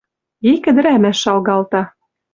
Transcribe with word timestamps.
Ик 0.51 0.63
ӹдӹрӓмӓш 0.69 1.17
шалгалта. 1.23 1.81